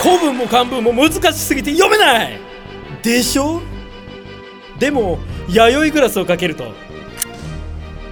[0.00, 2.38] 古文も漢文も難しすぎて読めない。
[3.02, 3.60] でしょ？
[4.78, 6.72] でも弥生グラスをかけると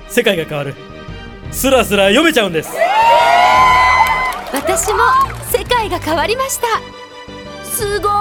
[0.08, 0.74] 世界が変わる。
[1.52, 2.70] スラスラ読めちゃうんです。
[4.52, 4.98] 私も
[5.50, 6.66] 世界が変わりました。
[7.64, 8.12] すごい。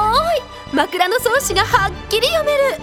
[0.74, 2.82] 枕草子がはっきり読める。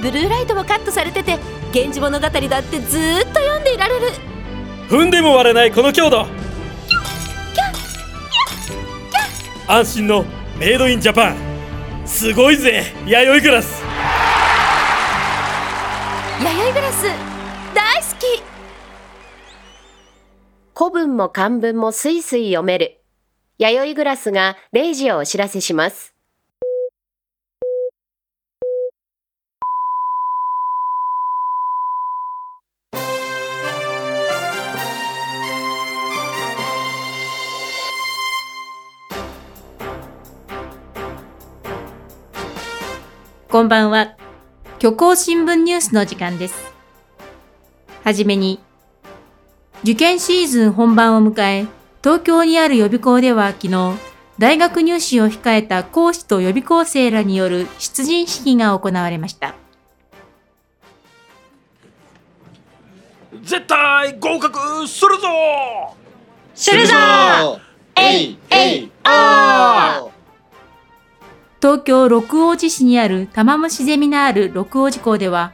[0.00, 1.38] ブルーライトもカットされてて
[1.74, 4.12] 「源氏物語」だってずーっと読んでいられる。
[4.88, 6.26] 踏んでも割れないこの強度
[9.72, 10.24] 安心の
[10.58, 11.36] メイドインジャパン
[12.04, 13.84] すごいぜ弥生グラス
[16.40, 17.04] 弥生グラス
[17.72, 18.42] 大好き
[20.76, 23.00] 古文も漢文もスイスイ読める。
[23.58, 26.14] 弥生グラスが0時をお知らせします。
[43.50, 44.14] こんばんは。
[44.78, 46.72] 虚構新聞ニュースの時間です。
[48.04, 48.60] はじめに、
[49.82, 51.66] 受験シーズン本番を迎え、
[52.00, 53.94] 東京にある予備校では昨日、
[54.38, 59.56] 大学入試を控えた講師と予備校生らによる出陣式が行われました。
[63.42, 65.96] 絶対合格するぞ
[66.54, 66.94] するぞ
[67.96, 70.06] えいえいあ
[71.60, 75.52] 東京六王子市にある玉虫ゼミナール六王子校では、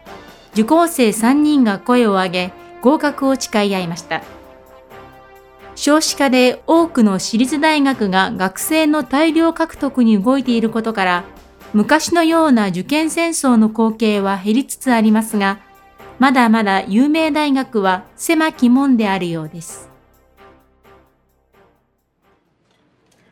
[0.53, 4.23] 受講生3人が声を上げ、合格を誓い合いました。
[5.75, 11.25] 少子化で多くの私立大学が学生の大量獲得に動いていることから、
[11.75, 15.59] 昔のような受験戦争の光景は減りつつありますが、
[16.21, 19.91] まだまだ有名大学は狭き門であるようです。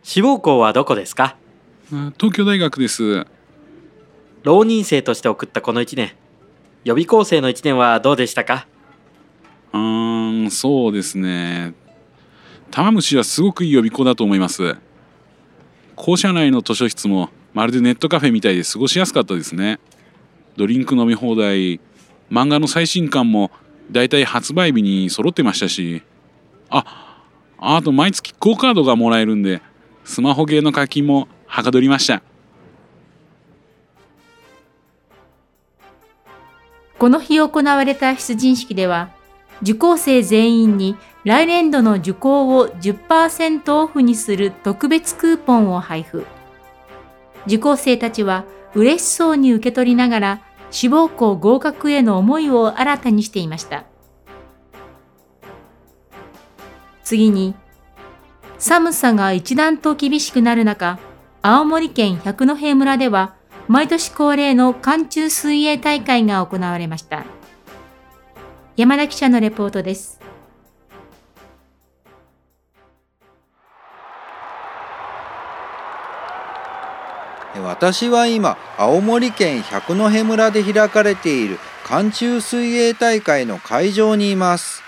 [0.03, 1.37] 志望校はどこですか？
[2.19, 3.27] 東京大学です。
[4.43, 6.13] 浪人生として送ったこの1年
[6.85, 8.67] 予備校生の1年はどうでしたか？
[9.73, 11.75] うーん、そうですね。
[12.71, 14.77] 玉虫はすごくいい予備校だと思います。
[15.95, 19.79] 校舎内の図書室もまるでネットカフェみたいで過ごしやすかったですね。
[20.57, 21.81] ドリンク飲み放題、
[22.31, 23.53] 漫画の最新刊も
[23.91, 26.03] だいたい発売日に揃ってましたし、
[26.69, 27.23] あ、
[27.59, 29.63] あと毎月クオカードがもらえるんで、
[30.05, 32.21] スマホゲーの課金もはかどりました。
[36.99, 39.11] この日行われた出陣式では、
[39.63, 46.27] 受講生全員に来年度の受講を10%オフにする特別クーポンを配布。
[47.47, 50.41] 受講生たちは嬉しそうに受け取りながら
[50.73, 53.85] 志望校合格への思いを新たにしていました。
[57.05, 57.55] 次に、
[58.59, 60.99] 寒さが一段と厳しくなる中、
[61.47, 63.35] 青森県百戸村では
[63.69, 67.27] 毎年恒例の寒中水泳大会が行われました。
[68.79, 70.19] 山田記者のレポートです。
[77.63, 84.84] 私は今青森県百戸村で開かれている寒中水泳大会の会場にいます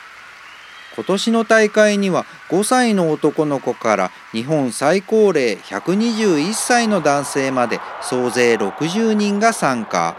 [0.97, 10.17] 今年の大会には5歳の男の子から日本最高齢121歳の男性まで総勢60人が参加。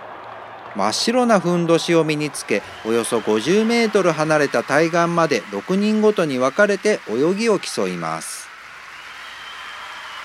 [0.76, 8.48] 真っ白なふんどしを身につけおよそ50メートル離れた対岸まで6人ごとに分かれて泳ぎを競います。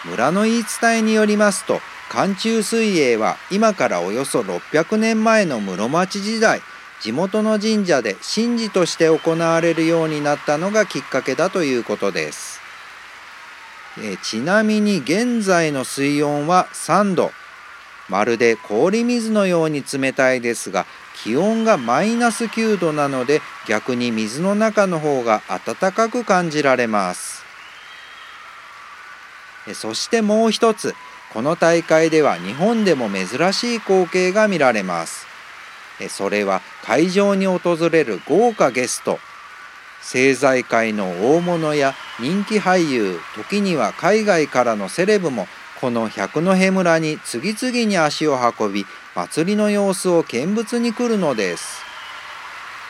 [0.04, 1.80] 村の言い伝えによりますと
[2.10, 6.60] 寒中水泳は今からおよそ600年前の室町時代
[7.02, 12.60] 地元の神社で神事として行われるようになったのがきっかけだということです。
[14.00, 17.32] えちなみに現在の水温は3度
[18.08, 20.86] まるで氷水のように冷たいですが
[21.24, 27.42] 気温がマイナス9度なので逆に水の中の方が暖かく感じられます。
[29.74, 30.94] そしてもう一つ
[31.32, 35.31] この大会では日本でも珍しい光景が見られます。
[36.08, 39.18] それは会場に訪れる豪華ゲスト。
[40.00, 45.46] 政財界の大物や人気俳優時には海外からのセレブも
[45.80, 48.84] この百戸村に次々に足を運び
[49.14, 51.82] 祭りの様子を見物に来るのです。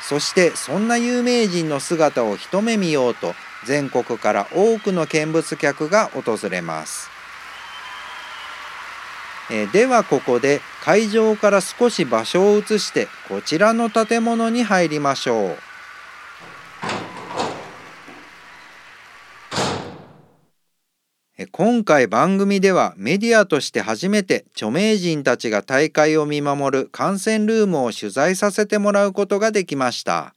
[0.08, 3.34] そしてそんな有名人の姿を一目見ようと
[3.64, 7.08] 全国から多くの見物客が訪れます。
[9.50, 15.72] えではここで会場から少し場所を移してこちらの建物に入りましょう。
[21.50, 30.34] 今回番組ではメディアとして初めて著名人たちが大会を見守る観戦ルームを取材させてもらうことができました。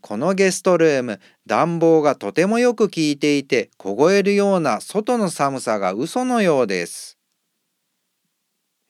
[0.00, 7.18] このゲストルーム暖房がとてもよく効いていて凍えるような外の寒さが嘘のようです。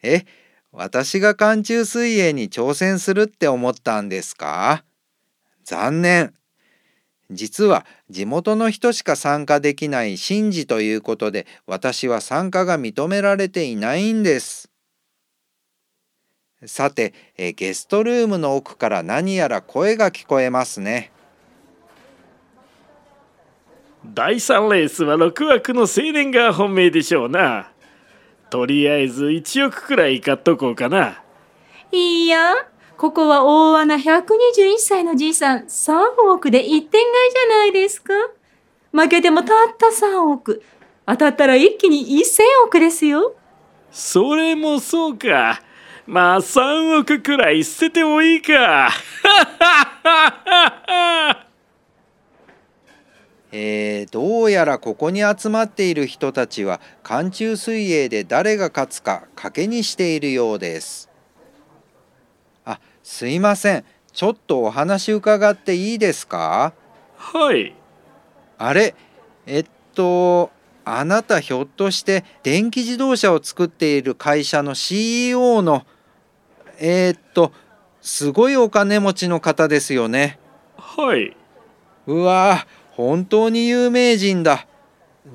[0.02, 0.24] え
[0.72, 4.84] 私が寒中水泳に挑戦するって思ったんですか
[5.64, 6.34] 残念
[7.30, 14.70] 実は地元の人しか参加できない神事ということで私は参加が認められていないんです。
[16.64, 21.10] さてえゲストルームの奥から何やら声が聞こえますね。
[24.04, 27.71] 第3レースは6枠の青年が本命でしょうな。
[28.52, 31.22] とりあえず1億くらい買っとこうかな。
[31.90, 32.52] いいや、
[32.98, 38.12] ここは大穴121歳のじいさん3億で一点買いじゃないですか。
[38.92, 40.62] 負けてもたった3億。
[41.06, 43.34] 当たったら一気に1000億ですよ。
[43.90, 45.62] それもそうか。
[46.06, 48.90] まあ3億くらい捨ててもいいか。
[53.52, 61.10] えー、どうやらここに集まっている人たちは寒中水泳で誰が勝つか賭けにしているようです。
[63.04, 63.84] すいません。
[64.12, 66.72] ちょっとお話伺っていいですか？
[67.16, 67.74] はい。
[68.58, 68.94] あれ
[69.44, 70.50] えっと
[70.84, 75.84] あなたひょっとして電気自動車を作っている会社の CEO の
[76.78, 77.52] えー、っと
[78.00, 80.38] すごいお金持ちの方ですよね。
[80.76, 81.36] はい。
[82.06, 84.66] うわ本当に有名人だ。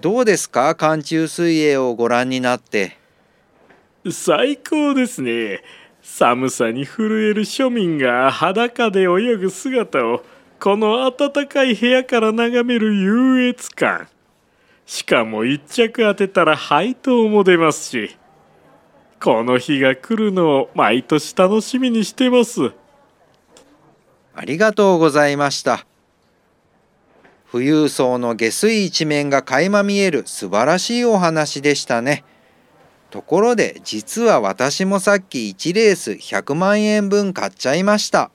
[0.01, 0.75] どうですか？
[0.75, 2.98] 寒中水泳をご覧になって。
[4.12, 5.63] 最高ですね。
[6.01, 10.24] 寒さに震える庶民が裸で泳ぐ姿を
[10.59, 14.07] この暖かい部屋から眺める優越感。
[14.86, 18.15] しかも一着当てたら配当も出ますし
[19.21, 22.71] この日が来るのを毎年楽しみにしてます。
[24.33, 25.86] ありがとうございました
[27.51, 32.23] 富裕層の下水一面が垣間見える素晴らしいお話でしたね。
[33.09, 38.31] ところで実は私もさっき1レース100万円分買っちゃいました。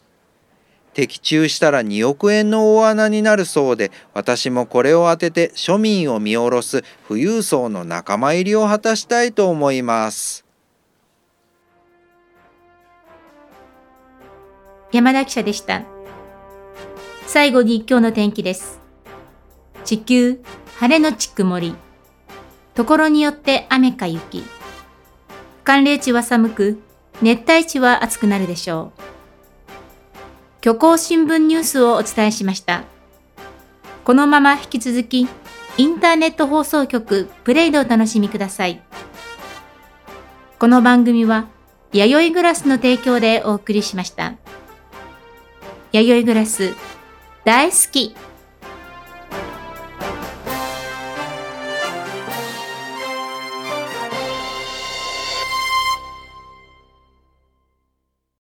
[0.95, 10.45] 的中したら2億円の大穴になるそうで私もこれを当てて庶民を見下ろす富裕層の仲間入りを果たしたいと思います
[14.93, 15.85] 山田記者でした
[17.27, 18.82] 最後に今日の天気です
[19.85, 20.41] 地球
[20.79, 21.75] 晴れのち曇り
[22.75, 24.45] ところによって雨か雪
[25.65, 26.83] 寒冷地は寒く、
[27.21, 29.03] 熱帯地は暑くなるでしょう。
[30.61, 32.85] 虚構新聞ニュースをお伝えしました。
[34.05, 35.29] このまま引き続き、
[35.77, 38.83] インターネット放送局プレイでお楽しみください。
[40.59, 41.47] この番組は、
[41.93, 44.35] 弥生グラスの提供でお送りしました。
[45.93, 46.75] 弥生グラス、
[47.45, 48.17] 大好き。